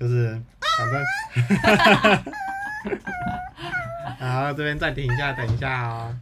[0.00, 0.40] 就是
[0.78, 1.04] 反正，
[4.18, 6.16] 好，这边暂停一下，等一下哦。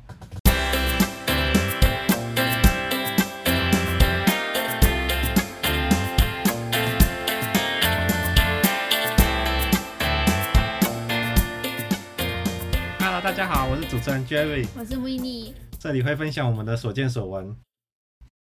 [12.98, 17.54] Hello，大家好，我是主持人 Jerry，我是 w i n n i e 这里会分享我们的所见所闻，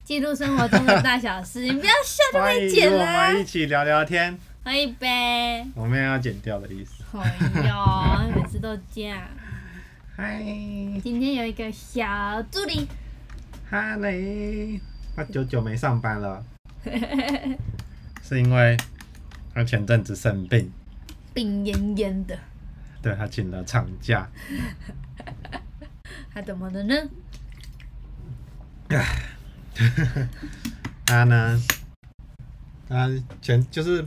[0.05, 1.63] 记录生活中的大小事。
[1.63, 3.41] 你不要笑，就会剪与我啦们。
[3.41, 4.39] 一起聊聊天。
[4.65, 5.63] 喝一杯。
[5.75, 7.05] 我没有要剪掉的意思。
[7.13, 7.37] 哎
[7.69, 9.21] 呦，每次都这样。
[10.17, 10.43] 嗨，
[11.03, 12.89] 今天有一个小助理，
[13.69, 14.81] 哈雷，
[15.15, 16.43] 他久久没上班了，
[18.23, 18.75] 是因为
[19.53, 20.73] 他前阵子生病，
[21.35, 22.39] 病恹恹的，
[23.03, 24.27] 对他请了长假。
[26.33, 26.95] 他怎么了呢？
[31.05, 31.61] 他呢，
[32.89, 33.11] 他
[33.43, 34.07] 前就是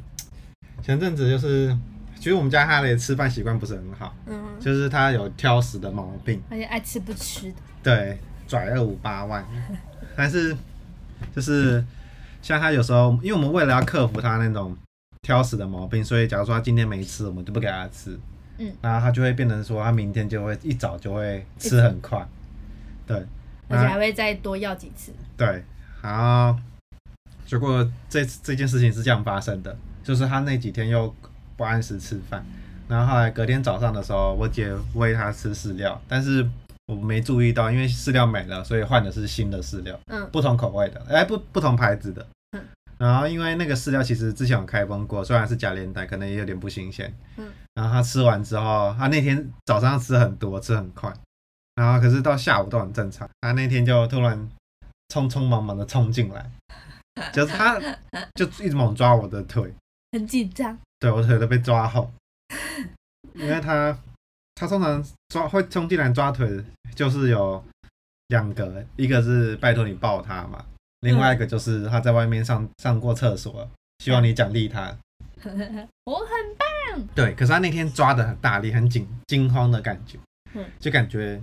[0.82, 1.76] 前阵子就是，
[2.16, 7.56] 其实我们家哈雷吃饭习惯不是很好，嗯，就是他有挑食的毛病，而且爱吃不吃的。
[7.84, 9.46] 对，拽二五八万，
[10.16, 10.56] 但是
[11.36, 11.84] 就是
[12.42, 14.76] 像他有时候，因为我们为了要克服他那种
[15.22, 18.18] 挑食的毛病，所以假如说他今天没吃，我们就不给他吃，
[18.58, 22.26] 嗯，然后他就会变成说他明天就会一早就会吃很快，
[23.06, 23.18] 对，
[23.68, 25.12] 而且还会再多要几次。
[25.36, 25.64] 对，
[26.02, 26.58] 然后
[27.46, 31.14] 结果这这件事情是这样发生的，就是他那几天又
[31.58, 32.42] 不按时吃饭，
[32.88, 36.48] 然后后来隔天早上的时候，我姐喂他吃饲料，但是
[36.86, 42.64] 我没注意到，因为饲料没了，所以换的是新的饲料，嗯不同口味的，哎不不同牌子的嗯。
[42.98, 47.14] 然后因为那个饲料其实之前有开封过，虽然是假连带，可能也有点不新鲜。
[47.36, 51.14] 嗯然后他吃完之后，他那天早上吃很多，吃很快，
[51.76, 53.30] 然后可是到下午都很正常。
[53.42, 54.50] 他那天就突然
[55.10, 56.50] 匆匆忙忙的冲进来，
[57.32, 57.80] 就是他
[58.34, 59.72] 就一直猛抓我的腿，
[60.12, 60.78] 很紧张。
[61.00, 62.12] 对我腿都被抓后，
[63.34, 63.98] 因为他
[64.56, 66.64] 他通常抓会冲进来抓腿，
[66.96, 67.64] 就是有
[68.30, 70.66] 两个，一个是拜托你抱他嘛，
[71.02, 73.70] 另外一个就是他在外面上上过厕所，
[74.00, 74.98] 希望你奖励他。
[76.06, 80.18] 我很棒对，可是他那天抓的很大力，很紧惊慌的感觉
[80.54, 81.40] 嗯，就感觉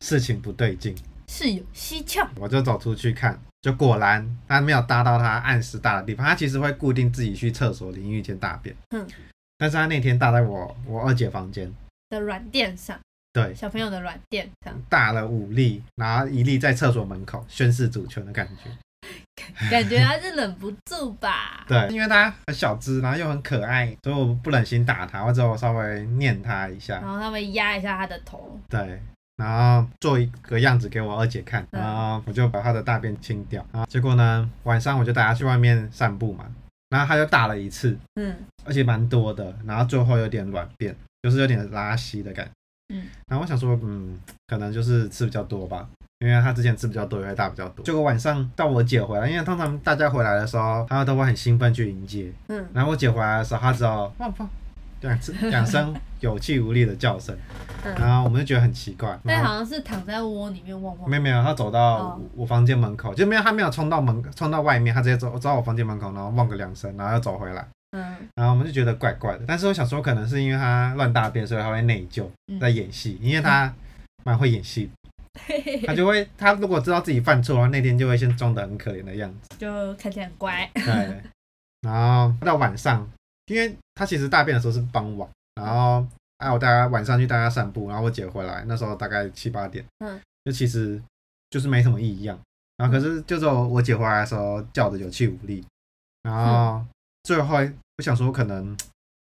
[0.00, 0.96] 事情不对劲，
[1.28, 2.28] 事有蹊跷。
[2.36, 9.08] 我就走出去看，就果然他没有搭到他按时大的地方，他其实会固定自己去厕所淋浴间大便，嗯，
[9.56, 11.72] 但是他那天搭在我我二姐房间，
[12.10, 13.00] 的软垫上，
[13.32, 18.70] 对，小朋友的软垫上，大了五粒，然后一粒在厕所门口宣誓主权的感觉。
[19.70, 21.64] 感觉他是忍不住吧？
[21.66, 27.08] 对，因为他很小只，然后又很可爱，所以我不忍心打他，我只有稍微念他一下然。
[27.10, 29.00] 后稍微压一下他的头，对，
[29.36, 33.64] 然后做一个样子给我二姐看，嗯然后我就把她的大便清掉。
[33.72, 36.44] 然后结果呢，晚上我就带她去外面散步嘛，
[36.90, 38.34] 然后她就大了一次，嗯
[38.64, 42.52] 而且蛮多的，然后最后有点软便，就是有点拉稀的感觉。
[42.94, 45.88] 嗯，然后我想说，嗯，可能就是吃比较多吧，
[46.20, 47.84] 因为她之前吃比较多，也会大比较多。
[47.84, 52.32] 结果晚上到我姐回来，因为通常大家回来的时候，她都会很兴奋去迎接。
[52.48, 54.48] 嗯，然后我姐回来的时候，她只有汪汪
[55.50, 57.36] 两声 有气无力的叫声，
[57.84, 59.08] 嗯然后我们就觉得很奇怪。
[59.08, 61.10] 然后但好像是躺在窝里面汪汪。
[61.10, 67.66] 没有没有，他走到哦我我房间门口，就没有他没有冲到门冲到外面，他直接走走到我房间门口，然后汪个两声，然后又走回来。
[67.96, 73.72] 嗯然后我们就觉得怪怪的，但是我想说，可能是因为他乱大便，所以他会内疚，嗯在演戏，因为他
[74.24, 74.90] 蛮会演戏
[75.34, 79.56] 的， 她就会，他如果知道自己犯错的话，那天就会先装的很可怜的样子。
[79.58, 80.68] 就看起来很乖。
[80.74, 81.22] 对，
[81.82, 83.08] 然后到晚上，
[83.46, 86.06] 因为他其实大便的时候是傍晚，然后
[86.38, 91.00] 哎，我大家晚上去带他散步，然后我姐回来，那时候大概七八点，嗯，就其实
[91.50, 92.38] 就是没什么异样，
[92.76, 95.64] 然后可是就是我姐回来的时候叫的有气无力，
[96.22, 96.84] 然后
[97.22, 97.56] 最后
[97.98, 98.76] 我想说可能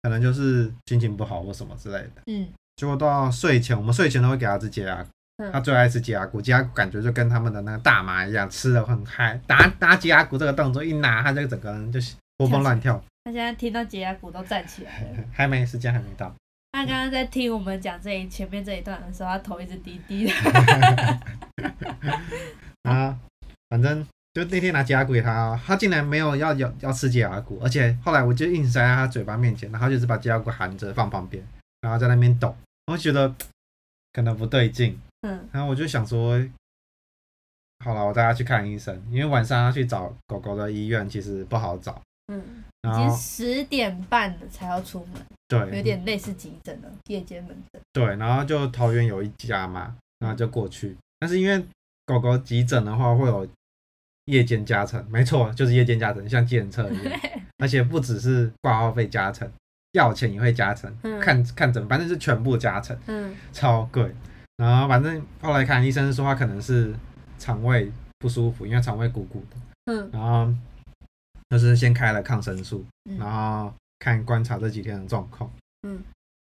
[0.02, 5.02] 可能就是心情不好或什么之类的，嗯结果到睡前，我们睡前都会给他吃解压。
[5.02, 9.40] 嗯他最爱吃鸡鸭骨，鸡鸭骨感觉就跟他们的那个大麻一样，吃的很嗨。
[9.46, 13.02] 打打鸡鸭骨这个动作一拿，他这个整个人就是活蹦乱跳。
[13.30, 15.24] 他现在听到解压骨都站起来了。
[15.32, 16.34] 还没时间还没到，
[16.72, 20.32] 他刚刚在听我们讲这一前面这一段的时候，他头一直低低的。
[22.82, 23.16] 啊，
[23.68, 24.04] 反正
[24.34, 31.40] 就那天拿解压骨给他哦，他竟然没有要要要吃解压骨，而且后来我就硬塞在他嘴巴面前，然后他就是把解压骨含着放旁边，
[31.82, 32.56] 然后在那边抖，
[32.86, 33.32] 我觉得
[34.12, 35.48] 可能不对劲，嗯。
[35.52, 36.40] 然后我就想说，
[37.84, 42.00] 好了，我带他去看医生，因为晚上要去找狗狗的医院其实不好找，
[42.32, 42.42] 嗯，
[42.82, 47.82] 已经十点半了才要出门，对有对点类似急诊了，夜间门诊。
[47.92, 51.62] 对，然后就桃园有一家嘛，然后就过去，但是因为
[52.06, 53.46] 狗狗急诊的话会有
[54.26, 57.20] 夜间加成，没错，就是夜间加成，像计程车一样，
[57.58, 59.50] 而且不只是挂号费加成，
[59.92, 64.14] 药钱也会加成，嗯看看诊，反正是全部加成，嗯超贵。
[64.56, 66.94] 然后反正后来看医生说他可能是
[67.38, 69.56] 肠胃不舒服，因为肠胃鼓鼓的，
[69.86, 70.52] 嗯然后
[71.50, 75.50] 就是先开了抗生素，嗯然后看观察这几天的状况。
[75.82, 76.02] 嗯，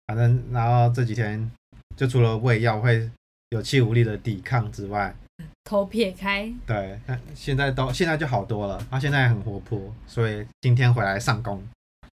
[0.08, 1.50] 反正然后这几天
[1.96, 3.10] 就除了胃药会
[3.52, 5.16] 有气无力的抵抗之外，
[5.64, 8.86] 头撇开，对，那现在都现在就好多了。
[8.90, 11.62] 他现在很活泼，所以今天回来上工。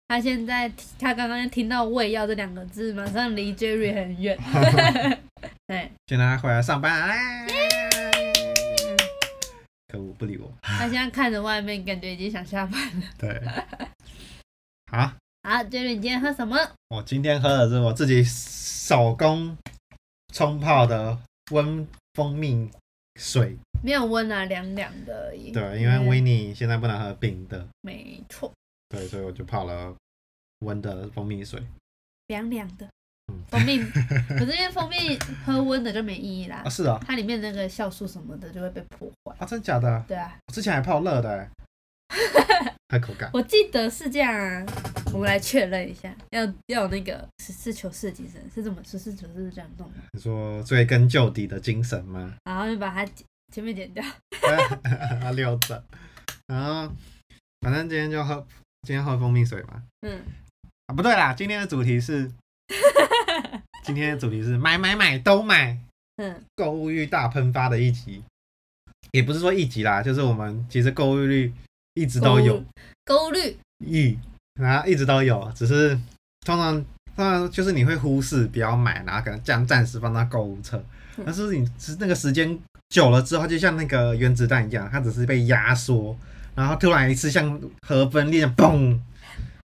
[0.06, 4.38] 他现在他刚刚听到胃药这两个字，马上离 Jerry 很远。
[5.66, 7.83] 对，现在他回来上班，哎，
[9.94, 10.52] 可恶，不理我。
[10.62, 13.06] 他现在看着外面，感觉已经想下班了。
[13.17, 13.31] 对，
[14.91, 16.56] 啊，好，Jerry，你今天喝什么？
[16.88, 19.56] 我今天喝的是我自己手工
[20.32, 21.17] 冲泡的
[21.52, 22.69] 温蜂蜜
[23.20, 23.56] 水。
[23.85, 25.52] 没有温啊，凉凉的而已。
[25.52, 28.52] 对，因为维尼现在不能喝冰的，没错，
[28.88, 29.94] 对，所以我就泡了
[30.61, 31.62] 温的蜂蜜水。
[32.26, 32.94] 凉凉的嗯
[33.50, 33.78] 蜂蜜，
[34.28, 39.36] 可是因为蜂蜜喝温的就没意义啦啊，，是啊，它里面那个酵素什么的就会被破坏。
[39.38, 40.04] 啊，真的假的？
[40.08, 41.50] 对啊，我之前还泡热的、欸，
[42.90, 43.30] 还口感。
[43.32, 44.66] 我记得是这样啊，
[45.12, 52.34] 我们来确认一下，要要有那个实事求是的精神，是这么实事求是是这样弄的，你说追根究底的精神吗？
[52.44, 53.10] 然后就把它
[53.52, 54.04] 前面剪掉。
[55.22, 55.82] 啊，溜着。
[56.46, 56.92] 然后
[57.60, 58.46] 反正今天就喝，
[58.82, 59.82] 今天喝蜂蜜水嘛。
[60.02, 60.20] 嗯，
[60.86, 62.30] 啊，不对啦，今天的主题是，
[63.84, 65.78] 今天的主题是买买买都买，
[66.16, 68.22] 嗯，购物欲大喷发的一集。
[69.12, 71.52] 也不是说一集啦，就是我们其实购物率
[71.94, 72.64] 一直都有。
[73.04, 74.19] 勾率，欲，
[74.60, 75.94] 然后一直都有，只是
[76.44, 76.75] 通常
[77.14, 80.82] 通常就是你会忽视不要买，然后可能这样暂时放到购物车，
[81.16, 81.25] 嗯。
[81.26, 82.58] 但是你是那个时间
[82.88, 86.16] 久了之后，就像那个原子弹一样，它只是被压缩，
[86.54, 88.98] 然后突然一次像核分裂，嘣，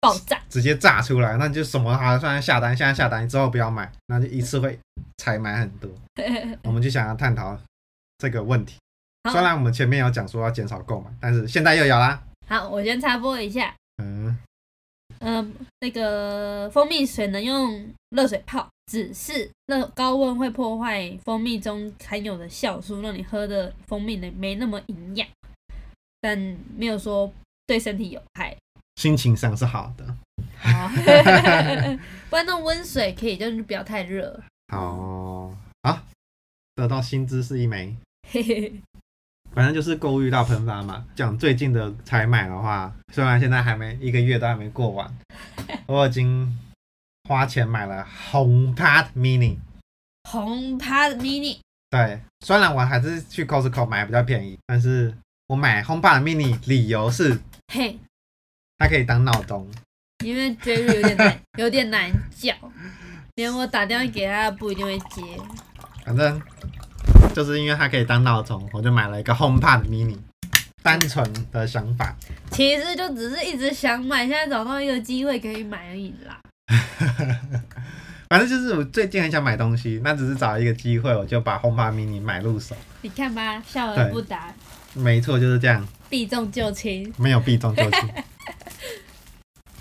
[0.02, 4.78] 爆炸，直接炸出来，那就什么好，算下单，现在下单之后不要买，那就一次会
[5.18, 5.90] 才买很多。
[6.64, 7.56] 我们就想要探讨
[8.18, 8.76] 这个问题。
[9.24, 12.22] 好虽然我们前面有讲说要减少购买，但是现在又有啦。
[12.48, 14.36] 好，我先插播一下，嗯，
[15.20, 25.28] 嗯、那个蜂蜜水能用热水泡，只是热高温会破坏蜂蜜中含有的酵素，让你喝的蜂蜜呢没那么营养，
[26.20, 26.36] 但
[26.76, 27.32] 没有说
[27.68, 28.58] 对身体有害。
[28.96, 30.06] 心情上是好的。
[30.60, 30.88] 好，
[32.30, 34.40] 不然弄温水可以，就是不要太热。
[34.68, 35.52] 好，
[35.82, 36.04] 啊，
[36.76, 37.96] 得到新知识一枚。
[38.30, 38.74] 嘿嘿，
[39.54, 41.06] 反正就是购物欲到喷发嘛。
[41.16, 45.18] 讲最近的采买的话，虽然现在还没一个月都还没过完，
[45.88, 46.58] 我已经
[47.28, 49.58] 花钱买了 HomePod Mini。
[50.30, 51.58] 红趴的 mini，
[51.90, 55.14] 对，虽然我还是去 Costco 买比较便宜，但是
[55.48, 57.42] 我买 HomePod Mini 理由是
[57.74, 58.00] 嘿，
[58.82, 59.70] 它可以当闹钟。
[60.26, 62.52] 因为 Jerry 有点难， 有点难叫，
[63.36, 65.22] 连我打电话给他不一定会接。
[66.04, 66.42] 反正
[67.36, 70.18] 就是因为它可以当闹钟，我就买了一个 HomePod Mini。
[70.82, 72.16] 单纯的想法，
[72.50, 76.42] 其实就只是一直想买，现在找到一个机会可以买而已啦。
[78.28, 82.76] 反正就是我最近很想买东西，那只是找一个机会，我就把 HomePod Mini 买入手。
[83.04, 84.52] 你看吧，笑而不答，
[84.96, 87.14] 没错，就是这样，避重就轻。
[87.18, 88.10] 没有避重就轻。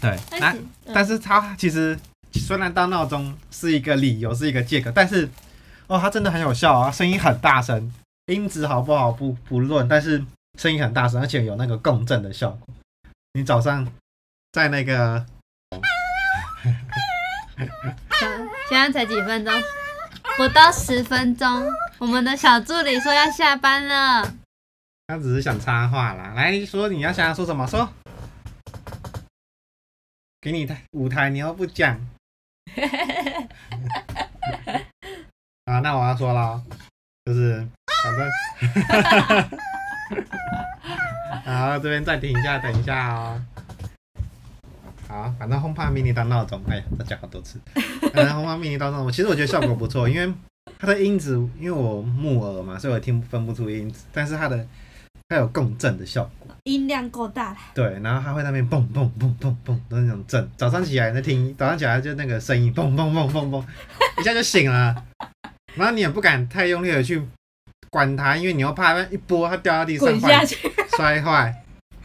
[0.01, 0.63] 对，那但是，
[0.95, 1.99] 但是它其实
[2.33, 5.29] 虽然当闹钟是一个理由，是一个借口，但是
[5.87, 7.93] 哦，它真的很有效啊，声音很大声，
[8.27, 10.25] 音质好不好不不论，但是
[10.59, 12.69] 声音很大声，而且有那个共振的效果。
[13.35, 13.87] 你早上
[14.53, 15.25] 在那个
[16.63, 19.53] 嗯现在才几分钟，
[20.37, 24.35] 不到十分钟，我们的小助理说要下班了。
[25.09, 27.93] 他只是想插话啦，来说你要想要说什么说，
[30.43, 31.93] 给你台舞台，你又不讲
[35.67, 35.81] 啊？
[35.81, 36.63] 那我要说了，
[37.27, 37.67] 就是
[38.03, 38.27] 反正
[41.45, 43.45] 好，这边暂停一下，等一下哦。
[45.07, 47.61] 好，反正 HomePod mini 当闹钟，哎呀，再讲好多次。
[48.15, 50.33] 反正 HomePod mini 当闹钟，其实我觉得效果不错，因为
[50.79, 54.67] 它的音质，因为我木耳嘛，所以我听分不出音质，但是它的
[55.29, 63.67] 它有共振的效果，音量够大了，对，然后它会在那边蹦蹦蹦蹦蹦的那种震，早上起来在听，早上起来就那个声音蹦蹦蹦蹦蹦，
[64.21, 64.95] 一下就醒了，
[65.75, 67.23] 然后你也不敢太用力的去
[67.91, 70.09] 管它，因为你又怕它一拨它掉到地上。
[70.97, 71.55] 摔坏，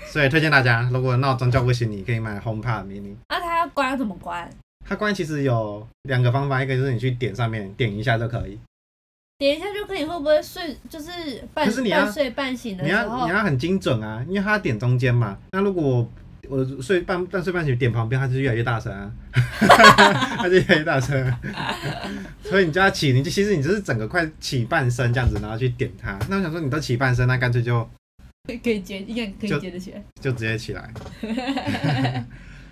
[0.07, 3.13] 所以推荐大家，如果闹钟叫不醒你，可以买 HomePod mini。
[3.27, 4.50] 那它要关要怎么关？
[4.88, 8.57] 它关其实有两个方法，一个就是你去点上面点一下就可以，
[9.38, 10.77] 点一下就可以，会不会睡？
[10.89, 11.12] 就是
[11.54, 15.38] 半可是你要半睡半醒的你时候要你，要很精准啊，因为它点中间嘛。
[15.51, 16.10] 那如果
[16.48, 19.12] 我睡半半睡半醒点旁边，它就越来越大声啊，
[20.38, 21.39] 它就越来越大声啊，
[22.44, 26.18] 所以你叫它起，你就其实你就是整个快起半身这样子，然后去点它。
[26.30, 27.84] 那我想说你都起半身，那干脆就
[28.48, 30.01] 可以接，应该可就以接得起来。
[30.22, 30.94] 就直接起来。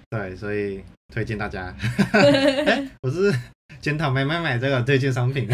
[0.10, 0.82] 对，所以
[1.13, 1.75] 推荐大家。
[2.13, 3.34] 哎、我是
[3.82, 5.50] 检讨买买买这个推荐商品。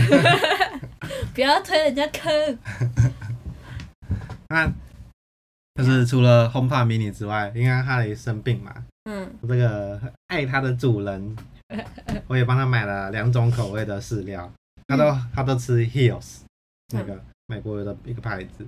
[1.39, 2.60] 不要推人家坑。
[4.50, 4.69] 那
[5.75, 11.38] 就是除了 HomePod mini 之外，因为哈雷生病嘛，嗯，这个爱它的主人，
[12.27, 14.51] 我也帮他买了两种口味的饲料，
[14.88, 16.39] 他都他都吃 Hills
[16.93, 18.67] 那个美国的一个牌子，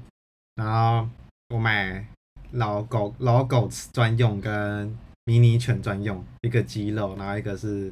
[0.55, 1.09] 然后
[1.49, 2.07] 我买
[2.51, 7.91] 老狗老狗专用跟迷你犬专用，一个鸡肉，然后一个是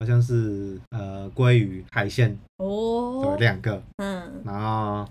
[0.00, 5.08] 好像是呃鲑鱼海鲜，哦对，，两个，嗯，然后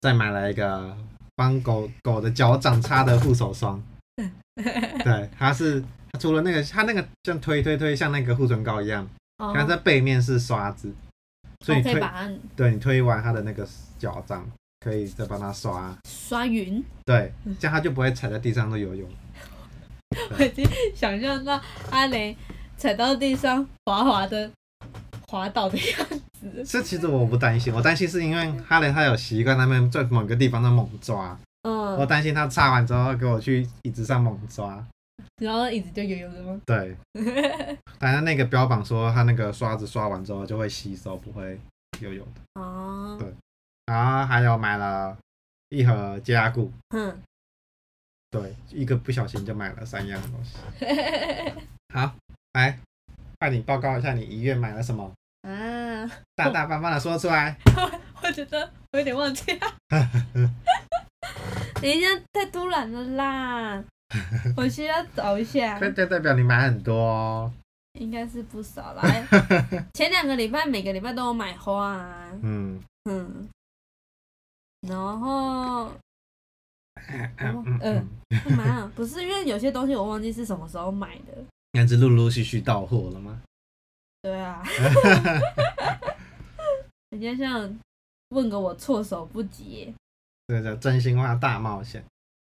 [0.00, 0.96] 再买了一个
[1.34, 3.82] 帮狗狗的脚掌擦的护手霜。
[4.56, 9.06] 对，它是它除了那个，它那个像推推推，像那个护唇膏一样，
[9.38, 10.92] 哦它在背面是刷子，
[11.64, 13.66] 所以你推，我可对你推完它的那个
[13.98, 14.46] 脚掌，
[14.80, 16.82] 可以再帮它刷，刷匀。
[17.04, 19.08] 对，这样它就不会踩在地上都游泳。
[20.38, 20.64] 我已经
[20.94, 22.34] 想象到阿雷
[22.76, 24.50] 踩到地上滑滑的
[25.28, 26.08] 滑倒的样
[26.40, 26.64] 子。
[26.64, 34.84] 这其实我不担心，我担心是因为哈雷他有习惯他们在某个地方在猛抓，嗯我嗯，担心他擦完之后给我去椅子上猛抓。
[35.42, 36.60] 然后椅子就油油的吗？
[36.64, 36.96] 对，
[37.98, 41.58] 反正那个标榜说他那个刷子刷完之后就会吸收，不会
[42.00, 42.60] 油油的。
[42.60, 43.34] 哦，对
[43.86, 45.16] 然后还有买了
[45.68, 47.20] 一盒加固，嗯，
[48.30, 50.56] 对，一个不小心就买了三样东西。
[51.92, 52.14] 好，
[52.56, 52.78] 来，
[53.38, 55.04] 快点报告一下你一月买了什么，
[55.42, 57.54] 啊，大大方方的说出来。
[58.22, 59.60] 我觉得我有点忘记了。
[61.74, 63.84] 等一下，太突然了啦！
[64.56, 67.52] 我需要找一下，这这代表你买很多哦。
[68.00, 69.02] 应该是不少啦。
[69.92, 73.46] 前两个礼拜每个礼拜都有买花啊，嗯，嗯，
[74.88, 75.92] 然后
[77.36, 78.92] 嗯嗯干嘛啊？
[78.96, 81.44] 不是因为有些东西我忘记是什么时候买的。
[81.76, 83.40] 那是陆陆续续到货了吗？
[84.22, 84.62] 对啊，
[87.10, 87.78] 人家像
[88.30, 89.94] 问个我措手不及耶。
[90.48, 92.04] 这个叫真心话大冒险。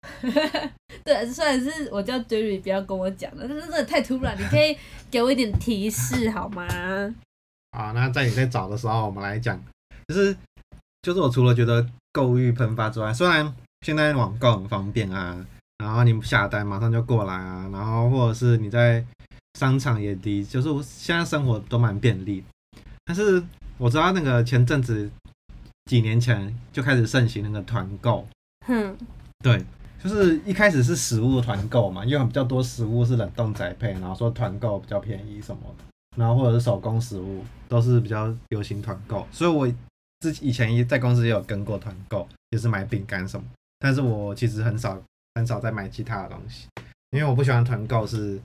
[1.03, 4.77] 对，虽然是我叫 Jerry 不要跟我讲的，但是真的太突然，你可以
[5.09, 6.65] 给我一点提示好吗？
[7.71, 9.59] 啊，那在你在找的时候，我们来讲，
[10.07, 10.35] 就是
[11.01, 15.45] 就是我除了觉得购物欲喷发之外，虽然现在网购很方便啊，
[15.83, 19.03] 然后你下单马上就过来啊，然后或者是你在
[19.59, 22.41] 商场也离，就是我现在生活都蛮便利，
[23.03, 23.43] 但是
[23.77, 25.11] 我知道那个前阵子
[25.85, 28.25] 几年前就开始盛行那个团购，
[28.65, 28.97] 哼，
[29.43, 29.61] 对，
[30.01, 35.83] 就是一开始是食物团购嘛，因为比较多食物是冷冻宅配，然后说团购比较便宜什么的，
[36.15, 39.67] 然后或者是手工食物都是比较流行团购，所以我
[40.21, 43.45] 之以前也在公司也有跟过团购，也是买饼干什么，
[43.79, 44.97] 但是我其实很少
[45.35, 46.67] 很少在买其他的东西，
[47.11, 48.39] 因为我不喜欢团购是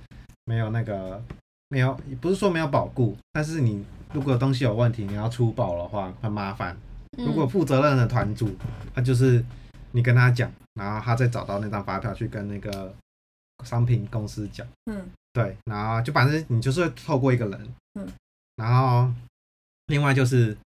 [0.45, 1.23] 没有那个
[1.69, 6.77] 没有不是说没有保固，但是你如果东西有问题，你要出保的话很麻烦，
[7.19, 8.55] 如果嗯负责任的团主，
[8.95, 9.45] 他就是
[9.93, 12.95] 你跟他讲，然后他再找到那张发票去跟那个
[13.65, 15.09] 商品公司讲，嗯。
[15.31, 18.09] 对，然后就反正你就是会透过一个人，嗯，
[18.57, 19.09] 然后
[19.87, 20.57] 另外就是，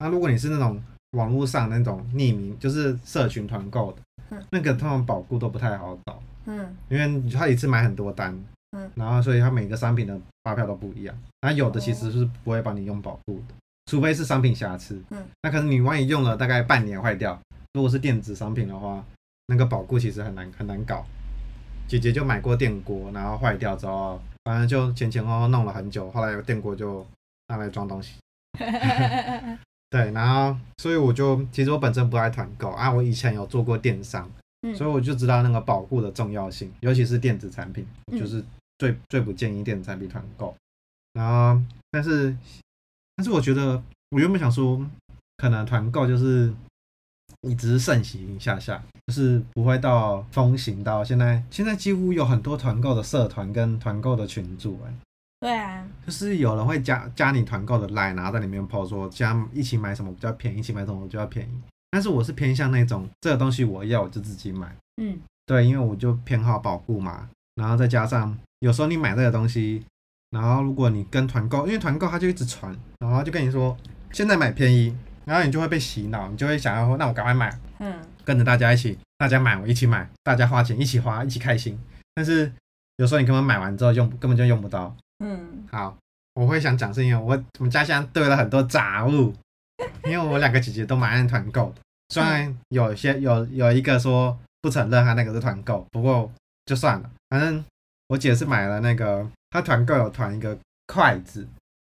[0.00, 0.82] 那如果你是那种
[1.12, 3.98] 网络上那种匿名，就是社群团购的，
[4.30, 4.42] 嗯。
[4.50, 6.76] 那个他们保固都不太好找，嗯。
[6.88, 8.38] 因为他一次买很多单，
[8.72, 13.54] 嗯，然后所以他每个商品的发票都不一样，那有的其实是不会帮你用保固的，
[13.86, 17.40] 除非是商品瑕疵，嗯，那可能你万一用了大概半年坏掉，
[17.74, 19.02] 如果是电子商品的话，
[19.46, 21.04] 那个保固其实很难很难搞。
[21.86, 27.06] 姐姐就买过电锅，然后坏掉之后，反正就前前后后弄了很久，后来电锅就
[27.46, 28.18] 拿来装东西。
[29.90, 34.30] 对，然后所以我就其实我本身不爱团购啊，我以前有做过电商，
[34.62, 38.44] 嗯所以我就知道那个保护的重要性，尤其是电子产品，嗯就是
[38.78, 40.54] 最最不建议电子产品团购。
[41.14, 42.36] 然后，但是
[43.16, 44.84] 但是我觉得我原本想说，
[45.38, 46.52] 可能团购就是
[47.40, 51.42] 你只是盛行一下下，就是不会到风行到现在。
[51.50, 54.92] 现在几乎有很多团购的社团跟团购的群组、哎，
[55.40, 61.60] 对啊，就是有人会加加你团购的 line，然后在里面 po 说加一起买什么比较便宜，一起买什么比较便宜。
[61.90, 69.82] 但是我是偏向那种这个东西我要我就自己买，嗯对，因为我就偏好保护嘛，然后再加上有时候你买这个东西，
[70.30, 73.76] 然后如果你跟团购，因为团购他就一直传，然后就跟你说
[74.12, 81.78] 现在买便宜，然后你就会被洗脑，你就会想要说那我赶快买，嗯跟着大家一起，大家买我一起买，大家花钱一起花，一起开心。
[82.14, 82.52] 但是
[82.96, 84.94] 有时候你根本买完之后用根本就用不到。
[85.18, 85.96] 嗯，好，
[86.34, 89.34] 我会想讲是因为我我们家乡堆了很多杂物，
[90.04, 96.30] 因为我两个姐姐都蛮爱团购的，虽然有些有有一个说不承认他那个是团购，不过
[96.66, 97.64] 就算了，反正
[98.08, 100.56] 我姐是买了那个，她团购有团一个
[100.86, 101.46] 筷子，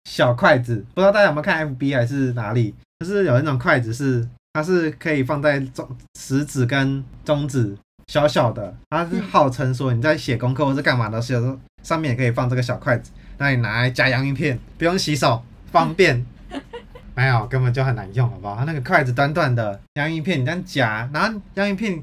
[0.04, 7.76] 小筷子，不知道大家有没有看 FB 还是哪里，就是有那种筷子是它是可以放在中食指跟中指
[8.08, 16.26] 小小的，它是号称说你在写功课或是干嘛的时候，上面也可以放这个小筷子，那你拿来夹洋芋片，不用洗手，方便。
[17.14, 18.56] 没有，根本就很难用，好不好？
[18.56, 22.02] 它那个筷子短短的，洋芋片你这样夹，然后洋芋片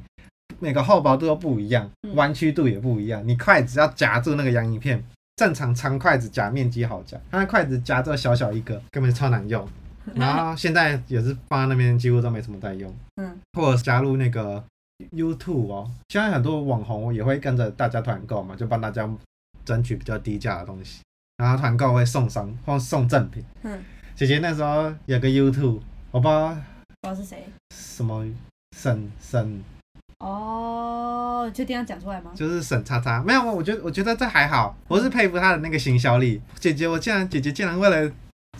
[0.60, 5.04] 每个厚薄度都不一样，嗯弯曲度也不一样，你筷子要夹住那个洋芋片，
[5.38, 9.68] 正常长筷子夹面积好夹，它那筷子夹这小小一个，根本超难用。
[10.14, 12.94] 然后现在也是放在那边，几乎都没什么在用。
[13.16, 14.64] 嗯，或者是加入那个
[15.16, 19.10] YouTube 哦，现在很多网红也会跟着大家团购嘛，就帮大家
[19.64, 21.02] 争取比较低价的东西，
[21.38, 23.44] 然后团购会送商或送赠品。
[23.64, 23.84] 嗯，
[24.16, 26.50] 姐姐那时候有个 YouTube，我不知道
[27.02, 27.46] 不知道是谁。
[27.75, 28.25] 什么
[28.78, 29.64] 沈沈，
[30.20, 32.32] 哦，确定要讲出来吗？
[32.34, 36.42] 就是沈叉叉，没有，我觉得我觉得这还好，我是佩服她的那个行销力。
[36.60, 38.12] 姐姐，我竟然姐姐竟然为了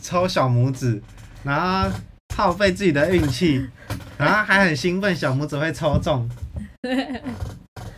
[0.01, 1.01] 抽小拇指，
[1.44, 1.89] 然后
[2.36, 3.70] 耗费自己的运气，
[4.18, 6.30] 然后还很兴奋小拇指会抽中，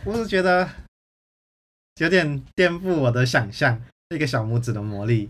[0.04, 0.68] 我是觉得
[1.96, 3.80] 有点颠覆我的想象，
[4.10, 5.28] 一个小拇指的魔力。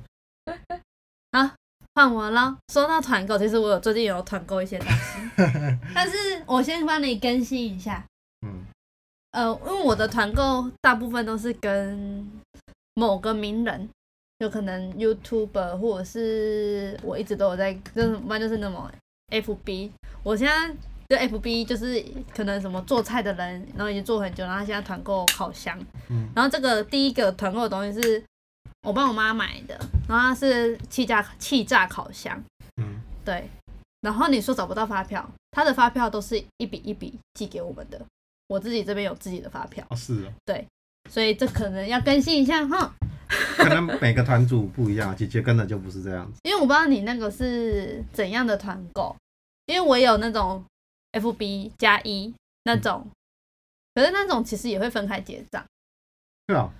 [1.94, 2.56] 换我了。
[2.72, 5.18] 说到团购，其实我有最近有团购一些东西，
[5.92, 8.04] 但是我先帮你更新一下。
[8.46, 8.64] 嗯
[9.32, 12.30] 呃，因为我的团购大部分都是跟
[12.94, 13.88] 某个名人，
[14.38, 18.88] 有可能 YouTuber 或者是我一直都有在，就是不然就是那种
[19.30, 19.90] FB。
[20.22, 20.72] 我现在
[21.08, 22.04] 就 FB 就是
[22.34, 25.78] 可能什么做菜的人，然后已经做很久，然后现在团购烤箱。
[26.08, 28.22] 嗯然后这个第一个团购的东西是
[28.82, 29.76] 我帮我妈买的，
[30.08, 32.40] 然后它是气炸气炸烤箱。
[32.80, 33.48] 嗯，对，
[34.02, 38.00] 然后你说找不到发票，他的发票都是一笔一笔寄给我们的，
[38.46, 40.64] 我自己这边有自己的发票，哦是哦，对
[41.10, 42.94] 所以这可能要更新一下哈，
[43.56, 46.40] 可能每个团主不一样，姐姐跟的就不是这样子。
[46.42, 49.14] 因为我不知道你那个是怎样的团购，
[49.66, 50.64] 因为我有那种
[51.12, 52.32] FB 加一
[52.64, 53.06] 那种，
[53.94, 55.64] 可是那种其实也会分开结账。
[56.46, 56.70] 对啊，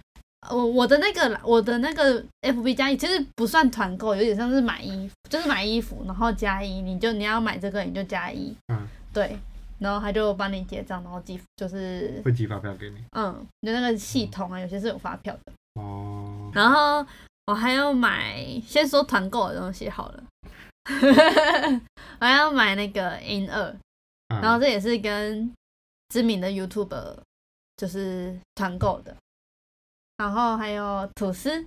[0.50, 9.38] 我我的那个我的那个 FB 加一其实不算团购，有点像是买衣服，就是买衣服然后加一，你就你要买这个你就加一，嗯，对，
[9.78, 12.96] 然后他就帮你结账，然后寄就是会寄发票给你。
[13.12, 15.52] 嗯，就那个系统啊，有些是有发票的。
[15.74, 17.06] 哦，然后
[17.46, 20.24] 我还要买，先说团购的东西好了，
[22.20, 23.76] 我还要买那个 n 二，
[24.28, 24.40] 嗯。
[24.40, 25.52] 然后这也是跟
[26.08, 27.18] 知名的 YouTuber
[27.76, 29.16] 就是团购的，
[30.16, 31.66] 然后还有吐司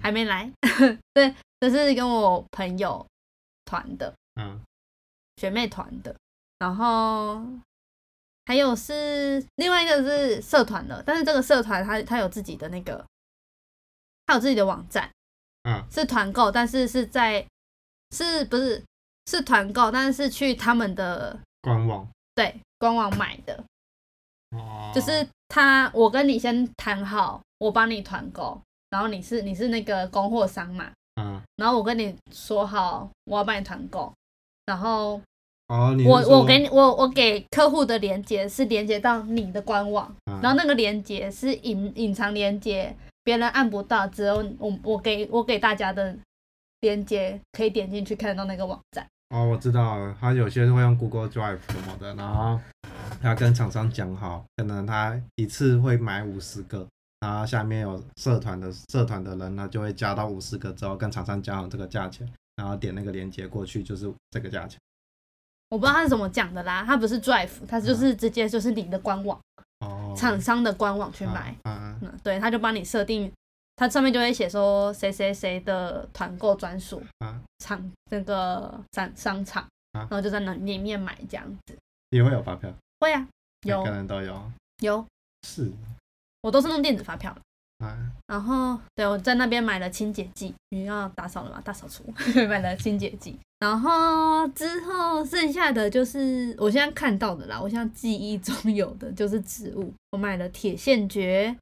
[0.00, 0.50] 还没来，
[1.14, 3.06] 对，这是跟我朋友
[3.64, 4.60] 团的嗯。
[5.36, 6.14] 学妹团的，
[6.58, 7.42] 然后
[8.44, 13.02] 还有是另外一个是社团的，但是这个社团它它有自己的那个，
[14.30, 15.10] 它有自己的网站，
[15.64, 15.84] 嗯。
[15.90, 17.44] 是团购，但是是在
[18.14, 18.80] 是不是
[19.26, 22.06] 是团购，但是是去他们的官网。
[22.32, 23.60] 对官网买的，
[24.50, 28.58] 哦，就是他我跟你先谈好，我帮你团购，
[28.90, 31.42] 然后你是你是那个供货商嘛，嗯。
[31.56, 34.12] 然后我跟你说好我要帮你团购，
[34.64, 35.20] 然后
[35.66, 40.40] 哦，你我我给你我我给客户的连接是连接到你的官网，嗯。
[40.40, 46.16] 然后那个连接是隐隐藏连接，别人按不到，只有我我给我给大家的
[46.80, 49.06] 连接可以点进去看到那个网站。
[49.30, 52.60] 哦，我知道了，他有些会用 Google Drive 什么的，然后
[53.22, 56.84] 他跟厂商讲好，可能他一次会买五十个，
[57.20, 64.80] 然后下面有社团的社团的人呢，就会加到五十个之后，跟厂商讲好这个价钱，然后点那个链接过去就是这个价钱。
[65.68, 69.40] 我不知道他是怎么讲的啦，他不是 Drive，他就是直接就是你的官网，
[69.80, 71.54] 哦，厂商的官网去买。
[71.64, 73.30] 嗯，对，他就帮你设定，
[73.76, 79.62] 它上面就会写说谁谁谁的团购专属啊，厂那个商商场，
[79.92, 80.00] 啊。
[80.00, 81.76] 然后就在那里面买这样子。
[82.10, 83.26] 也会有发票，会啊，
[83.62, 83.82] 有。
[83.82, 85.06] 每个人都有，有，
[85.46, 85.70] 是。
[86.42, 87.36] 我都是弄电子发票
[88.26, 92.04] 然后对我在那边买了清洁剂，因为要打扫了嘛，大扫除。
[92.48, 93.38] 买了清洁剂。
[93.58, 101.54] 然后之后剩下的就是我现在看到的啦，我现在记忆中有的就是植物，我买了铁线蕨，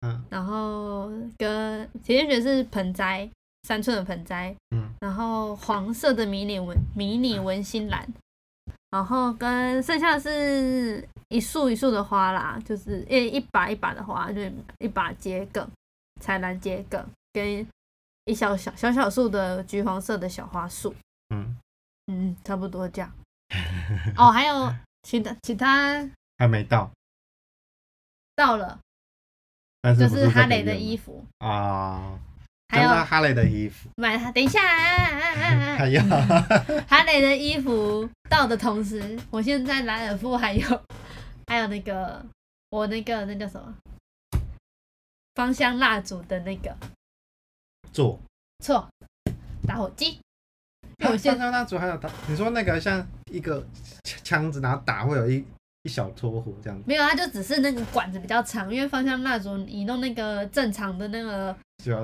[0.00, 0.24] 嗯。
[0.30, 3.28] 然后跟铁线蕨是盆栽，
[3.62, 8.06] 三寸的盆栽，嗯，然后黄色的迷你文迷你文心兰，
[8.90, 15.68] 然后跟剩下的是一束一束的花啦，就是一一把一把的花，就是一把桔梗、
[16.20, 17.66] 彩兰桔梗跟
[18.26, 20.94] 一小小小小束的橘黄色的小花束，
[21.30, 21.56] 嗯，
[22.06, 23.12] 嗯，差不多这样。
[24.16, 26.08] 哦，还有其他其他
[26.38, 26.90] 还没到，
[28.34, 28.78] 到了，
[29.80, 32.18] 但是就是哈雷的衣服，啊，
[32.68, 34.32] 还有哈雷的衣服，买它。
[34.32, 34.60] 等一下，
[35.78, 36.00] 还有
[36.88, 40.82] 哈雷的衣服到的同时，我现在莱尔富还有
[41.46, 42.24] 还有那个
[42.70, 43.74] 我那个那叫什么？
[45.34, 46.76] 芳香蜡烛的那个。
[47.92, 48.18] 做。
[48.64, 48.88] 错。
[49.66, 50.10] 打火机，
[50.98, 53.60] 因为我我现现在蜡烛还有打，你说那个像一个
[54.04, 55.44] 枪枪子，然后打会有一
[55.82, 56.78] 一小撮火这样。
[56.78, 61.52] 子，没有，它就只是那个管子比较长，因为芳香蜡烛你弄那个正常的那个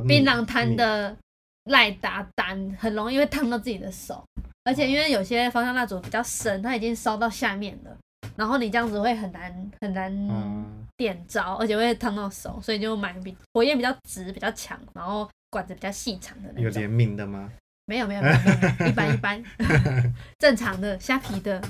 [0.08, 1.16] 槟榔摊的
[1.64, 4.24] 赖打胆很容易会烫到自己的手，
[4.64, 7.96] 而且因为有些芳香蜡烛比较深，它已经烧到下面了，
[8.36, 16.64] 然后你这样子会很难很难嗯，点着，而且会烫到手，所以就买比火焰比较直、比较强，然后管子比较细长的那种。
[16.64, 17.50] 有联名的吗？
[17.86, 19.44] 没有没有没有没有没有，一般 一般，
[20.38, 21.60] 正常的虾皮的。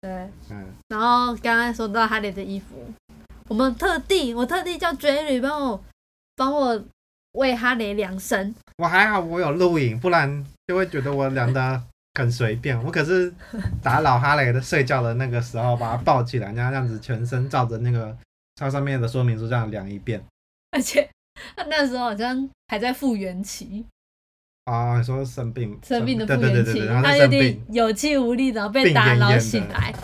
[0.00, 0.10] 对，
[0.50, 2.92] 嗯，然后刚刚说到哈雷的衣服，
[3.48, 5.82] 我们特地我特地叫 Jerry 帮我
[6.34, 6.84] 帮我
[7.32, 11.82] 为哈雷量身，我还好，我有录影，不然就会觉得我量的
[12.16, 12.82] 很随便。
[12.82, 13.32] 我可是
[13.82, 18.16] 打老哈雷的睡觉的那个时候，把他抱起来，然后这样子全身照着那个
[18.56, 20.22] 它上面的说明书这样量一遍。
[20.72, 21.08] 而且
[21.54, 23.84] 他那时候好像还在复原期，
[24.64, 29.94] 啊，你说生病，生病的对复原期，对对对对，然后他有点有气无力，然后被打扰恹恹的醒来，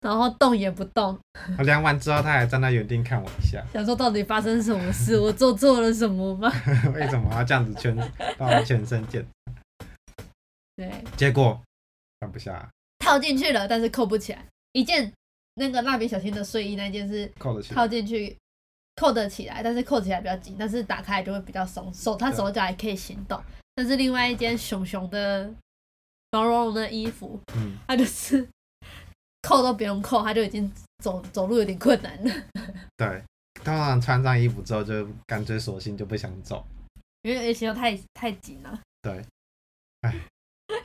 [0.00, 1.18] 然后动也不动，
[1.58, 6.52] 我量完之后，他还站在原地看我一下，想说到底发生什么事，我做错了什么吗？
[6.94, 7.96] 为什么要这样子全
[8.36, 9.24] 把我全身检？
[10.82, 11.60] 对，结果
[12.20, 12.68] 放不下，
[12.98, 14.44] 套进去了，但是扣不起来。
[14.72, 15.12] 一件
[15.54, 18.36] 那个蜡笔小新的睡衣那件是扣得起套进去
[18.96, 23.40] 扣得起来，但是扣起来比较紧，但是打开就会比较松，手他手脚还可以行动。
[23.74, 25.52] 但是另外一件熊熊的
[26.30, 28.46] 毛茸茸的衣服，嗯，它就是
[29.42, 32.34] 扣都不用扣，它就已经走走路有点困难了，
[32.96, 33.22] 对。
[33.64, 36.66] 通常穿上衣服之后，就干脆索性就不想走。
[37.20, 38.80] 因为而且又太太紧了。
[39.02, 39.24] 对，
[40.00, 40.12] 唉，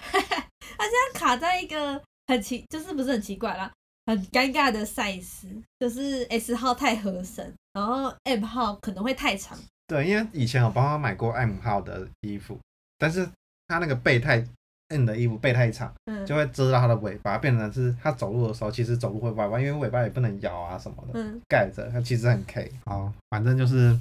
[0.11, 3.71] 它现在卡在一个很奇，就是不是很奇怪啦，
[4.05, 9.57] 很尴尬的 size，就是 S 号太合身，然后 M 号可能会太长。
[9.87, 12.59] 对，因为以前我帮他买过 M 号的衣服，
[12.97, 13.27] 但是
[13.67, 14.45] 他那个背太
[14.89, 22.71] M 的衣服背太长，嗯就会遮到他的尾巴，变成是他走路的时候其实走路会歪歪，因为尾巴也不能摇啊什么的，嗯，盖着，他其实很 K。
[22.85, 23.97] 好，反正就是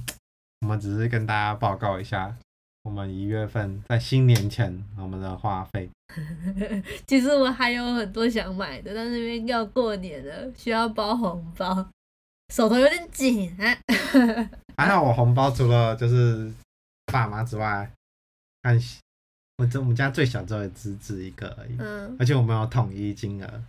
[0.61, 2.35] 我们只是跟大家报告一下，
[2.87, 5.89] 我们一月份在新年前我们的花费。
[7.05, 11.85] 其实我还有很多想买的，但是因为要过年了，需要包红包，
[12.53, 13.77] 手头有点紧啊。
[14.77, 16.49] 还好我红包除了就是
[17.07, 17.91] 爸妈之外，
[18.63, 18.79] 看
[19.57, 23.63] 我这我们家最小只有侄子一个而已，嗯，而且我们有统一金额，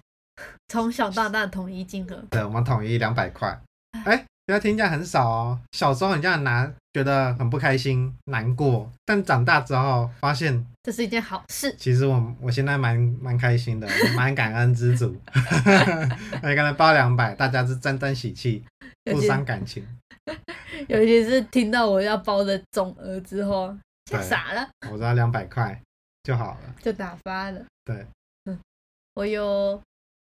[0.69, 3.61] 从小到大统一金额，对，我们统一两百块。
[4.05, 11.73] 哎，不要听起来很少哦，小时候你这样拿，觉得很不开心、难过，但长大之后发现，这是一件好事。
[11.79, 15.17] 其实我我现在蛮蛮开心的，蛮感恩知足。
[16.43, 18.65] 每个人包两百，大家是沾沾喜气，
[19.05, 19.87] 不伤感情。
[20.89, 23.73] 尤其是听到我要包的总额之后，
[24.07, 25.81] 吓傻了，我只要两百块
[26.25, 26.75] 就好了。
[26.83, 27.65] 就打发了。
[27.85, 28.05] 对，
[28.47, 28.59] 嗯，
[29.15, 29.81] 我有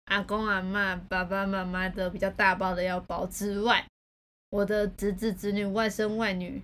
[0.05, 3.85] 阿公阿妈、爸爸妈妈的比较大包的要包之外，
[4.53, 6.61] 我的侄子、侄女、外甥、外女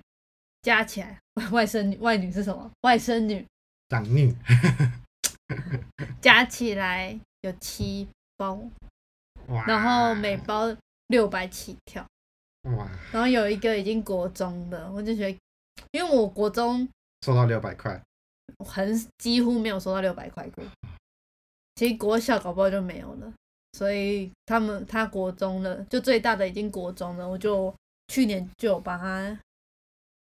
[0.62, 1.19] 加起来，
[1.52, 2.69] 外甥女、外女是什么？
[2.82, 3.43] 外甥女
[3.89, 4.32] 长女，
[6.21, 8.62] 加起来有七包，
[9.65, 10.65] 然后每包
[11.08, 12.06] 六百起跳，
[12.75, 15.36] 哇然后有一个已经国中的，我就觉得，
[15.89, 16.88] 因为我国中
[17.25, 17.99] 收到六百块，
[18.63, 20.63] 很几乎没有收到六百块过，
[21.73, 23.34] 其实国小搞不好就没有了，
[23.73, 27.73] 所以他们他国中了，就最大的已经国中了，我就
[28.08, 29.38] 去年就有帮他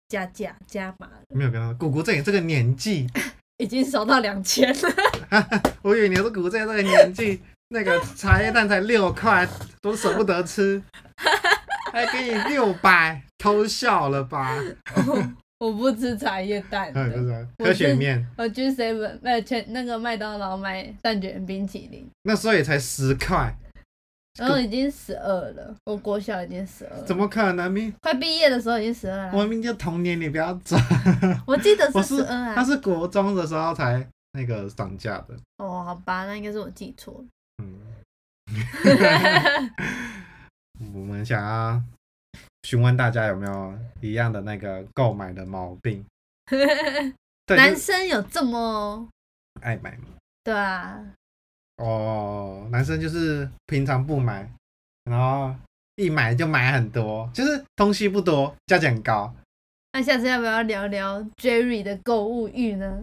[0.09, 3.07] 加价加码了，没有跟他说，姑姑在你这个年纪，
[3.59, 4.91] 已经收到两千了，
[5.83, 9.49] 我以为你是姑姑在这个年纪，那个茶叶蛋才六块，
[9.81, 10.83] 都舍不得吃，
[11.93, 14.57] 还给你六百，偷笑了吧？
[15.59, 19.19] 我不吃茶叶蛋嗯， 不的，是我科学面，我去 seven
[19.69, 23.57] 那个麦当劳买蛋卷冰淇淋，那时候也才十块，
[24.39, 27.73] 然后已经十二了，我国小已经十二，怎么可能？
[27.73, 30.77] 明快毕业的时候已经十二了，我明明就童年，你不要走。
[31.47, 37.25] 我记得 是是十二啊，他是国中的时候才那个涨价的，哦，好吧，那应该是我记错了。
[37.65, 37.81] 嗯，
[40.95, 41.83] 我们想要
[42.67, 46.05] 询问大家有没有一样的那个购买的毛病？
[47.47, 49.09] 对，男就是生有这么
[49.61, 50.09] 爱买吗。
[50.43, 51.01] 对啊？
[51.77, 54.51] 哦，男生就是平常不买，
[55.05, 55.55] 然后
[55.95, 59.33] 一买就买很多，就是东西不多，价钱很高。
[59.93, 63.01] 那下次要不要聊聊 Jerry 的购物欲呢？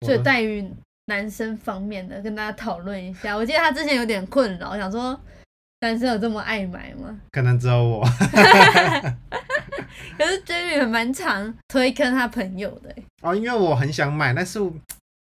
[0.00, 0.68] 我就在于
[1.04, 3.36] 男生方面的，跟大家讨论一下。
[3.36, 5.20] 我记得他之前有点困扰，想说
[5.80, 7.16] 男生有这么爱买吗？
[7.32, 8.04] 可能只有我，
[10.16, 14.58] 可是 Jerry 还蛮常推坑他朋友的欸，哦，因为我很想买，但是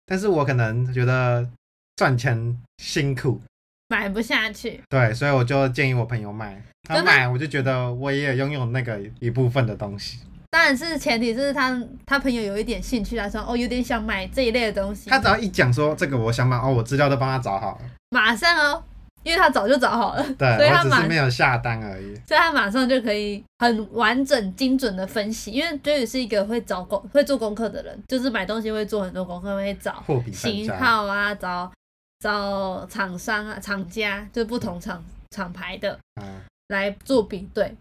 [0.07, 1.49] 但是我可能觉得
[1.97, 3.41] 赚钱辛苦，
[3.89, 4.83] 买不下去。
[4.89, 6.63] 对，所以我就建议我朋友买。
[6.89, 10.19] 他买，我就觉得我也拥有那个一部分的东西。
[10.51, 18.85] 当然是前提是他他朋友有一点兴趣来说，哦，有点想买这一类的东西，他只要一讲说这个我想买，哦，我资料都帮他找好了，马上哦，
[19.23, 22.15] 因为他早就找好了，对所以他只是没有下单而已。
[22.27, 25.53] 所以他马上就可以很完整、精准的分析。
[25.53, 31.71] 因为 Jerry 是一个会找功、会做功课的人，就是买东西会做很多功课，会找型，号啊，找
[32.19, 36.23] 找厂商啊、厂家，就不同厂厂牌的啊，
[36.69, 37.75] 来做比对。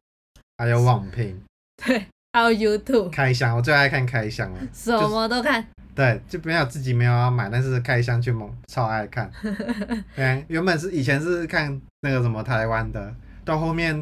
[0.57, 1.41] 还有网评、
[1.83, 4.59] 对，还有 YouTube，开箱，我最爱看开箱了。
[4.71, 5.65] 什么都看。
[5.93, 9.29] 对，就没有自己没有要买，但是开箱去猛超爱看。
[10.15, 13.95] 对， 原本是以前是看那个什么台湾的，到后面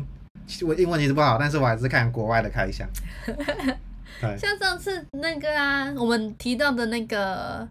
[0.62, 2.88] 我英文其实不好，但是我还是看国外的开箱。
[4.22, 7.68] 对，像上次那个啊，我们提到的那个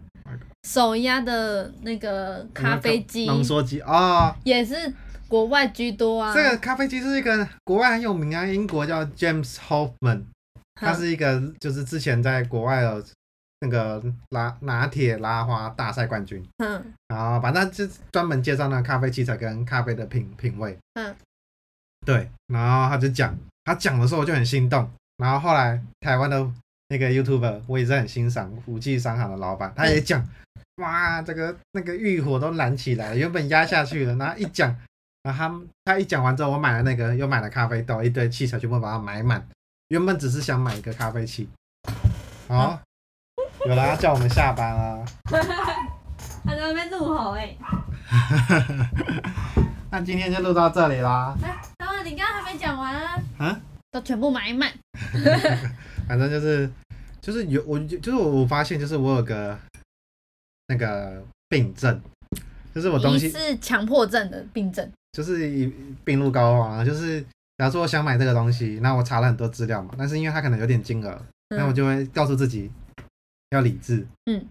[0.67, 4.75] 手压的那个咖啡机，浓缩机哦，也是
[5.27, 6.33] 国外居多啊。
[6.33, 10.23] 这个咖啡机是一个国外很有名啊，英国叫 James Hoffman，
[10.75, 13.03] 他是一个就是之前在国外的
[13.61, 16.45] 那个拿拿铁拉花大赛冠军。
[16.57, 20.77] 嗯然后反正就专门介绍那个咖啡器材跟咖啡的品品味。
[20.93, 21.15] 嗯，
[22.05, 24.89] 对，然后他就讲，他讲的时候我就很心动。
[25.17, 26.49] 然后后来台湾的
[26.87, 30.25] 那个 YouTuber，我也是很欣赏武器商行的老板，他也讲，
[30.77, 34.73] 哇，这个那个欲火都燃起来了，原本压下去了，然后一讲，
[35.23, 39.45] 然后他他一讲完之后，我买了那个，又买了咖啡豆，一堆器材全部把它买满。
[39.89, 41.49] 原本只是想买一个咖啡器，
[42.47, 42.79] 好，
[43.65, 45.05] 有人要叫我们下班了。
[46.45, 47.55] 他在那边怒吼哎、
[49.91, 51.35] 那今天就录到这里啦。
[51.43, 54.71] 哎，等会你刚刚还没讲完啊，啊，都全部买满。
[56.07, 56.69] 反正就是
[57.21, 59.57] 就是有我就是我我发现就是我有个
[60.67, 62.01] 那个病症，
[62.73, 64.89] 就是我东西是强迫症的病症。
[65.11, 65.71] 就是一
[66.03, 67.21] 病入膏肓啊，就是
[67.57, 72.71] 假如说我想买这个东西，那我查了很多资料嘛，但是因为它可能有点金额，那我嗯就会告诉自己
[73.51, 74.45] 要理智，嗯，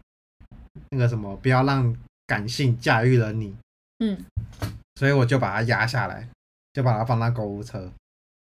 [0.91, 3.57] 那个什么不要让感性驾驭了你，
[4.01, 4.25] 嗯，
[4.97, 6.29] 所以我就把它压下来，
[6.73, 7.91] 就把它放到购物车。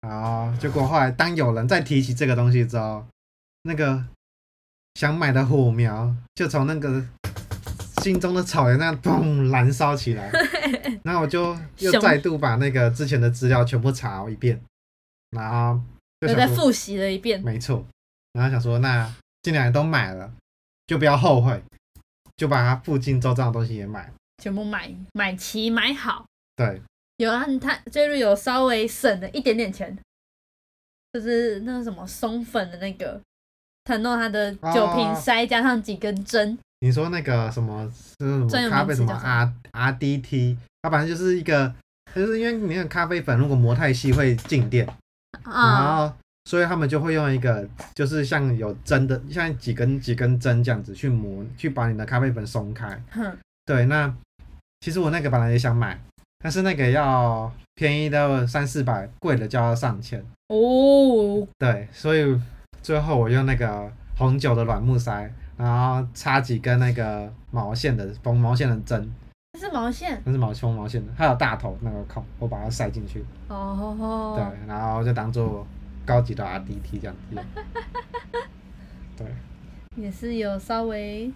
[0.00, 3.06] 然后结果后来，当有人再提起这个东西之后，
[3.62, 4.04] 那个
[4.94, 7.04] 想买的火苗就从那个
[8.02, 10.30] 心中的草原那样嘣燃烧起来。
[11.04, 14.60] 然后我就又再度把那个之前的资料全部查一遍，
[15.30, 15.80] 然后
[16.20, 17.42] 就再复习了一遍。
[17.42, 17.84] 没错，
[18.32, 20.32] 然后想说，那既然都买了，
[20.86, 21.62] 就不要后悔，
[22.36, 24.12] 就把它附近周遭的东西也买。
[24.42, 26.24] 全部买买齐买好。
[26.56, 26.80] 对，
[27.16, 29.96] 有啊，他 Jerry 有稍微省了一点点钱，
[31.12, 33.20] 就是那个什么松粉的那个，
[33.84, 41.74] 他弄他的酒瓶哦塞加上几根针，你说那个什么是咖啡什么 R R D T，它反正就是一个，
[42.14, 44.86] 就是因为你那个咖啡粉如果磨太细会静电，
[45.44, 53.00] 然啊，后所以他们就会用一个就是像有针的，像几根几根针这样子去磨，去把你的咖啡粉松开。
[53.10, 54.12] 哼，对，那
[54.80, 56.00] 其实我那个本来也想买，
[56.42, 60.20] 但是那个要便宜的三四百，贵的就要上千。
[60.48, 62.40] 哦，对，所以
[62.82, 69.10] 最后我用那个红酒的软木塞，然后插几根那个毛线的缝毛线的针，
[69.52, 70.20] 那是毛线。
[70.24, 75.64] 那是毛缝毛线的，还有大头那个孔，我把它塞进去，哦，对，然后就当做
[76.04, 77.34] 高级的 RDT 这样子。
[77.36, 77.44] 用，
[79.16, 79.26] 对，
[79.96, 81.30] 也是有稍微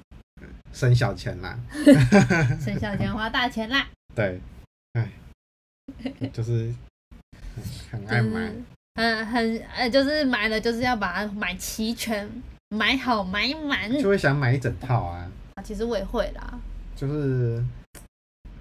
[0.72, 1.58] 省小钱啦，
[2.60, 4.40] 省小钱花大钱啦，对，
[4.94, 5.10] 哎，
[6.32, 6.72] 就是
[7.90, 8.62] 很爱买是，
[8.96, 12.28] 很很呃，就是买了就是要把它买齐全，
[12.70, 13.90] 买好买满。
[14.00, 16.58] 就会想买一整套啊，啊其实我也会啦，
[16.96, 17.62] 就是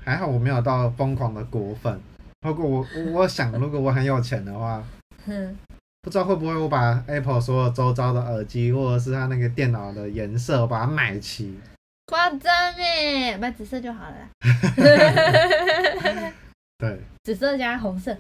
[0.03, 1.99] 还好我没有到疯狂的果粉。
[2.41, 4.83] 如果我我我想，如果我很有钱的话，
[5.25, 5.57] 哼，
[6.05, 11.57] 不知道会不会我把 Apple 所有周遭的耳机或者是它那个电脑的颜色，我把它买齐。
[12.05, 14.29] 夸张哎，买紫色就好了啦。
[16.77, 18.15] 对，紫色加红色。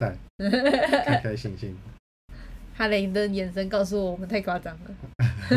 [0.00, 0.12] 对，
[1.06, 1.78] 开开心心。
[2.76, 4.90] 哈雷的眼神告诉我，我们太夸张了，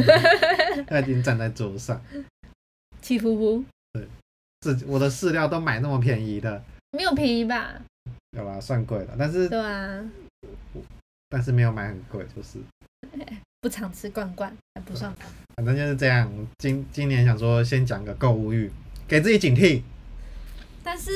[0.86, 2.00] 他已经站在桌上，
[3.02, 3.65] 气呼呼，
[4.62, 7.82] 自己我的饲料都买那么便宜的，没有便宜吧？
[8.38, 8.62] 有吧？
[8.62, 10.06] 算贵了，但是对啊，
[11.34, 12.60] 但是没有买很贵，就是
[13.60, 15.12] 不常吃罐罐还不算。
[15.56, 16.32] 反正就是这样。
[16.60, 18.69] 今今年想说先讲个购物欲，
[19.08, 19.82] 给自己警惕。
[20.84, 21.12] 但是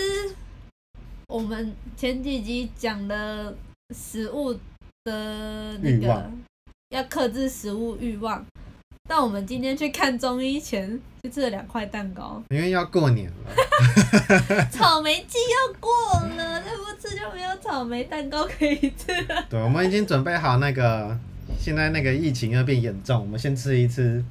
[1.28, 3.56] 我们前几集讲的
[3.96, 4.52] 食物
[5.04, 6.32] 的那个
[6.90, 8.44] 要克制食物欲望，
[9.10, 15.90] 但我们今天去看中医前就吃了两块蛋糕，因为要过年了， 草莓季要过
[16.36, 19.46] 了，再不吃就没有草莓蛋糕可以吃了。
[19.50, 21.18] 对，我们已经准备好那个，
[21.58, 24.22] 现在那个疫情又变严重，我们先吃一吃，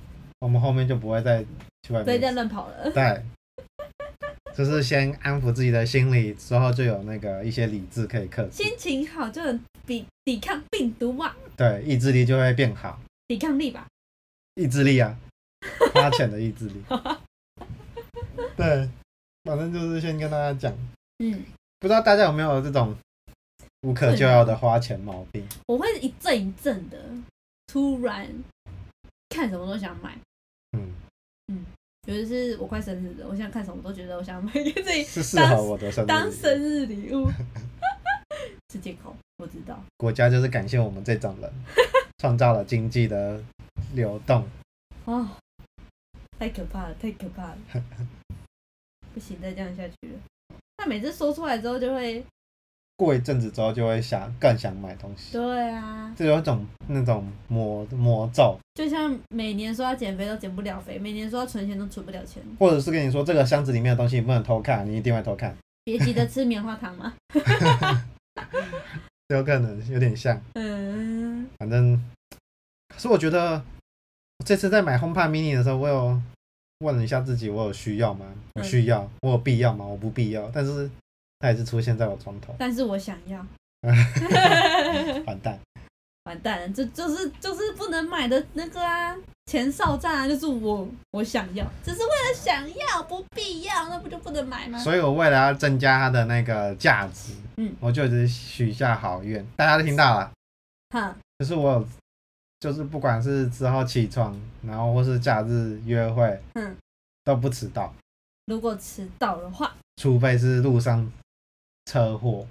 [0.40, 1.42] 我们后面就不会再
[1.82, 2.90] 去外面不会再乱跑了。
[2.90, 3.22] 对，
[4.54, 13.86] 就是先安抚自己的心理，之后就有那个一些理智可以克制，心情好就能抵抵抗病毒嘛，对，意志力就会变好，抵抗力吧。
[14.56, 15.16] 意志力啊，
[15.94, 16.82] 花钱的意志力。
[18.56, 18.88] 对，
[19.44, 20.72] 反正就是先跟大家讲，
[21.18, 21.44] 嗯，
[21.78, 22.94] 不知道大家有没有这种
[23.82, 25.46] 无可救药的花钱毛病？
[25.66, 26.98] 我会一阵一阵的，
[27.66, 28.28] 突然
[29.28, 30.18] 看什么都想买。
[30.72, 30.92] 嗯
[31.48, 31.64] 嗯，
[32.06, 37.28] 尤其是我快生日了，我现在看什么都觉得我想买给自己是适合我的生日当生日礼物。
[38.72, 39.82] 是借口，我知道。
[39.96, 41.50] 国家就是感谢我们这种人，
[42.18, 43.40] 创造了经济的
[43.94, 44.46] 流动。
[45.04, 45.28] 哦，
[46.38, 47.58] 太可怕了，太可怕了！
[49.14, 50.18] 不行，再这样下去了。
[50.76, 52.24] 他每次说出来之后，就会
[52.96, 62.42] 过一阵子之后，就会想更想买东西，对啊，就有一种那种魔魔咒，就像每年说要减肥都减不了肥，每年说要存钱都存不了钱。
[62.58, 67.14] 或者是跟你说这个箱子里面的东西你不能偷看，你一定会偷看，别急着吃棉花糖嘛。
[69.28, 70.40] 有可能有点像。
[70.54, 72.00] 嗯，反正，
[72.88, 73.62] 可是我觉得
[74.44, 76.20] 这次在买 HomePod mini 的时候，我有
[76.80, 78.26] 问了一下自己，我有需要吗？
[78.54, 79.84] 我嗯需要，我有必要吗？
[79.84, 80.50] 我不必要。
[80.52, 80.90] 但是
[81.40, 83.44] 它也是出现在我床头，但是我想要。
[85.26, 85.58] 完蛋。
[86.24, 94.76] 完蛋了，这就是就是不能买的那个啊，前哨站啊，就是我我想要，只是为了想要，不必要，那不就不能买吗？
[94.76, 100.32] 所以我为了要增加它的那个价值，嗯，我就一直许下好愿，大家都听到了，
[100.90, 101.88] 哈，就是我有，
[102.58, 106.76] 就是不管是之后起床，然后或是假日约会，嗯，
[107.24, 107.94] 都不迟到，
[108.46, 111.10] 如果迟到的话，除非是路上
[111.84, 112.46] 车祸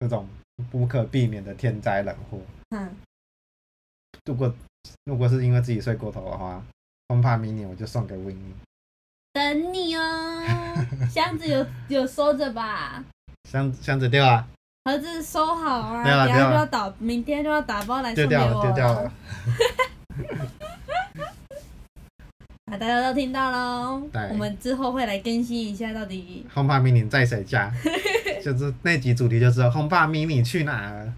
[0.00, 0.28] 这种
[0.70, 2.38] 不可避免的天灾人祸。
[2.70, 2.96] 嗯，
[4.24, 4.52] 如果
[5.04, 6.64] 如果是因为自己睡过头的话
[7.08, 8.54] ，HomePod mini 我就送给 w i n n
[9.32, 10.42] 等你哦，
[11.10, 13.04] 箱子有有收着吧？
[13.48, 14.48] 箱箱子掉了，
[14.86, 19.12] 盒子收好啊，等下就要打，明天就要打包来送给丢掉了，我丢掉了。
[22.66, 27.68] 啊，大家都听到喽对，我们之后会来更新一下到底 HomePod mini 在谁家？
[28.40, 31.12] 就是那集主题就是 HomePod mini 去哪儿？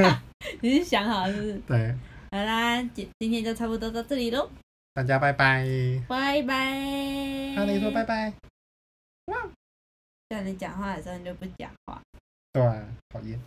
[0.62, 1.52] 你是想好是不是？
[1.68, 1.94] 对，
[2.30, 4.48] 好啦，今今天就差不多到这里喽，
[4.94, 5.66] 大家拜拜。
[6.08, 6.54] 拜拜。
[7.54, 8.32] 哈雷说拜拜。
[10.30, 12.00] 叫你讲话的时候你就不讲话，
[12.52, 12.62] 对，
[13.08, 13.38] 讨厌。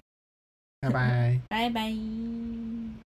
[0.79, 1.39] 拜拜。
[1.49, 3.02] 拜拜。